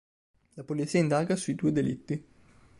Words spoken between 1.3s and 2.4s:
sui due delitti.